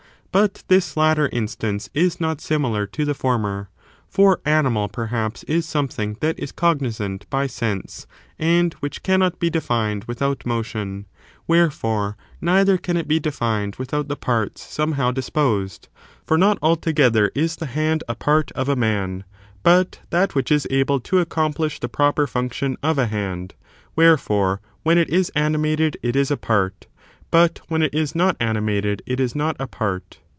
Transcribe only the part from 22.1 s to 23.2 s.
function of a